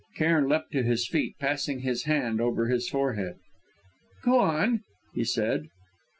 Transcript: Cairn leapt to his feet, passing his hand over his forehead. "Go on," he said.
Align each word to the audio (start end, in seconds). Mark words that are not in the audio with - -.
Cairn 0.15 0.47
leapt 0.49 0.71
to 0.71 0.81
his 0.81 1.07
feet, 1.07 1.35
passing 1.37 1.81
his 1.81 2.05
hand 2.05 2.41
over 2.41 2.67
his 2.69 2.89
forehead. 2.89 3.35
"Go 4.23 4.39
on," 4.39 4.81
he 5.13 5.23
said. 5.23 5.67